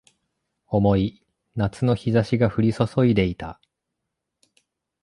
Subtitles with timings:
[0.65, 1.21] 重い
[1.53, 3.61] 夏の日差しが降り注いでいた